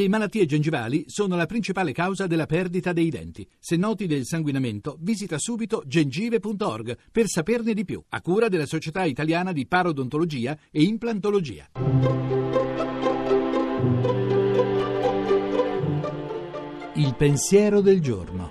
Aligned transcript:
Le 0.00 0.08
malattie 0.08 0.46
gengivali 0.46 1.04
sono 1.08 1.36
la 1.36 1.44
principale 1.44 1.92
causa 1.92 2.26
della 2.26 2.46
perdita 2.46 2.94
dei 2.94 3.10
denti. 3.10 3.46
Se 3.58 3.76
noti 3.76 4.06
del 4.06 4.24
sanguinamento, 4.24 4.96
visita 4.98 5.36
subito 5.38 5.82
gengive.org 5.86 6.96
per 7.12 7.26
saperne 7.28 7.74
di 7.74 7.84
più, 7.84 8.02
a 8.08 8.22
cura 8.22 8.48
della 8.48 8.64
Società 8.64 9.04
Italiana 9.04 9.52
di 9.52 9.66
Parodontologia 9.66 10.58
e 10.70 10.84
Implantologia. 10.84 11.68
Il 16.94 17.14
pensiero 17.14 17.82
del 17.82 18.00
giorno. 18.00 18.50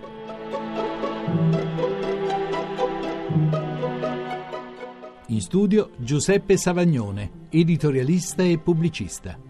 In 5.29 5.41
studio 5.41 5.89
Giuseppe 5.97 6.57
Savagnone, 6.57 7.47
editorialista 7.49 8.43
e 8.43 8.59
pubblicista. 8.59 9.48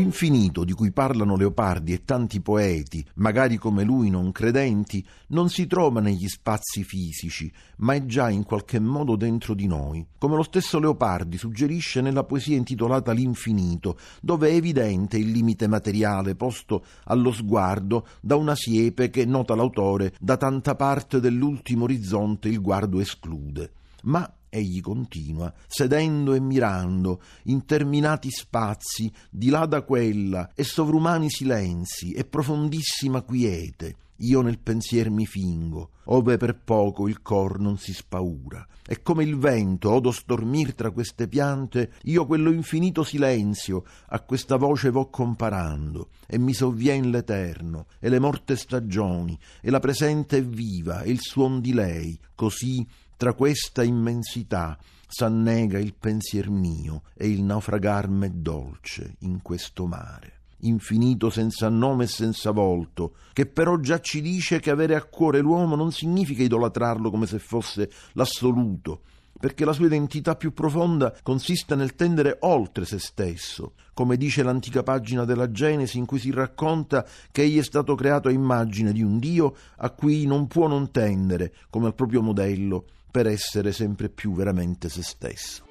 L'infinito 0.00 0.64
di 0.64 0.72
cui 0.72 0.92
parlano 0.92 1.36
Leopardi 1.36 1.92
e 1.92 2.06
tanti 2.06 2.40
poeti, 2.40 3.04
magari 3.16 3.58
come 3.58 3.84
lui 3.84 4.08
non 4.08 4.32
credenti, 4.32 5.06
non 5.28 5.50
si 5.50 5.66
trova 5.66 6.00
negli 6.00 6.26
spazi 6.26 6.84
fisici, 6.84 7.52
ma 7.80 7.92
è 7.92 8.06
già 8.06 8.30
in 8.30 8.44
qualche 8.44 8.80
modo 8.80 9.14
dentro 9.14 9.52
di 9.52 9.66
noi, 9.66 10.02
come 10.16 10.36
lo 10.36 10.42
stesso 10.42 10.78
Leopardi 10.78 11.36
suggerisce 11.36 12.00
nella 12.00 12.24
poesia 12.24 12.56
intitolata 12.56 13.12
L'infinito, 13.12 13.98
dove 14.22 14.48
è 14.48 14.54
evidente 14.54 15.18
il 15.18 15.30
limite 15.30 15.68
materiale 15.68 16.34
posto 16.34 16.82
allo 17.04 17.30
sguardo 17.30 18.06
da 18.22 18.36
una 18.36 18.54
siepe 18.54 19.10
che, 19.10 19.26
nota 19.26 19.54
l'autore, 19.54 20.14
da 20.18 20.38
tanta 20.38 20.76
parte 20.76 21.20
dell'ultimo 21.20 21.84
orizzonte 21.84 22.48
il 22.48 22.62
guardo 22.62 23.00
esclude. 23.00 23.72
Ma 24.04 24.32
egli 24.50 24.80
continua, 24.80 25.52
sedendo 25.66 26.34
e 26.34 26.40
mirando, 26.40 27.22
interminati 27.44 28.30
spazi, 28.30 29.10
di 29.30 29.48
là 29.48 29.64
da 29.64 29.82
quella, 29.82 30.50
e 30.54 30.64
sovrumani 30.64 31.30
silenzi, 31.30 32.12
e 32.12 32.24
profondissima 32.24 33.22
quiete, 33.22 33.96
io 34.22 34.42
nel 34.42 34.58
pensier 34.58 35.08
mi 35.08 35.24
fingo, 35.24 35.92
ove 36.06 36.36
per 36.36 36.58
poco 36.58 37.08
il 37.08 37.22
cor 37.22 37.58
non 37.58 37.78
si 37.78 37.94
spaura. 37.94 38.66
E 38.86 39.02
come 39.02 39.22
il 39.22 39.38
vento 39.38 39.90
odo 39.92 40.10
stormir 40.10 40.74
tra 40.74 40.90
queste 40.90 41.28
piante, 41.28 41.92
io 42.02 42.26
quello 42.26 42.50
infinito 42.50 43.04
silenzio 43.04 43.84
a 44.08 44.20
questa 44.20 44.56
voce 44.56 44.90
vo 44.90 45.08
comparando, 45.08 46.08
e 46.26 46.38
mi 46.38 46.52
sovvien 46.52 47.08
l'eterno, 47.10 47.86
e 47.98 48.08
le 48.08 48.18
morte 48.18 48.56
stagioni, 48.56 49.38
e 49.62 49.70
la 49.70 49.78
presente 49.78 50.38
è 50.38 50.44
viva, 50.44 51.02
e 51.02 51.10
il 51.10 51.20
suon 51.20 51.60
di 51.60 51.72
lei, 51.72 52.18
così 52.34 52.86
tra 53.20 53.34
questa 53.34 53.82
immensità 53.82 54.78
s'annega 55.06 55.78
il 55.78 55.92
pensier 55.92 56.48
mio 56.48 57.02
e 57.12 57.28
il 57.28 57.42
naufragar 57.42 58.08
m'è 58.08 58.30
dolce 58.30 59.16
in 59.18 59.42
questo 59.42 59.84
mare. 59.84 60.38
Infinito 60.60 61.28
senza 61.28 61.68
nome 61.68 62.04
e 62.04 62.06
senza 62.06 62.50
volto, 62.50 63.16
che 63.34 63.44
però 63.44 63.76
già 63.76 64.00
ci 64.00 64.22
dice 64.22 64.58
che 64.58 64.70
avere 64.70 64.94
a 64.94 65.04
cuore 65.04 65.40
l'uomo 65.40 65.76
non 65.76 65.92
significa 65.92 66.42
idolatrarlo 66.42 67.10
come 67.10 67.26
se 67.26 67.38
fosse 67.38 67.90
l'assoluto, 68.12 69.02
perché 69.38 69.66
la 69.66 69.74
sua 69.74 69.84
identità 69.84 70.34
più 70.34 70.54
profonda 70.54 71.14
consiste 71.22 71.74
nel 71.74 71.94
tendere 71.94 72.38
oltre 72.40 72.86
se 72.86 72.98
stesso, 72.98 73.74
come 73.92 74.16
dice 74.16 74.42
l'antica 74.42 74.82
pagina 74.82 75.26
della 75.26 75.50
Genesi 75.50 75.98
in 75.98 76.06
cui 76.06 76.18
si 76.18 76.30
racconta 76.30 77.06
che 77.30 77.42
egli 77.42 77.58
è 77.58 77.62
stato 77.62 77.94
creato 77.94 78.28
a 78.28 78.32
immagine 78.32 78.94
di 78.94 79.02
un 79.02 79.18
Dio 79.18 79.54
a 79.76 79.90
cui 79.90 80.24
non 80.24 80.46
può 80.46 80.68
non 80.68 80.90
tendere 80.90 81.52
come 81.68 81.84
al 81.84 81.94
proprio 81.94 82.22
modello 82.22 82.86
per 83.10 83.26
essere 83.26 83.72
sempre 83.72 84.08
più 84.08 84.32
veramente 84.32 84.88
se 84.88 85.02
stesso. 85.02 85.66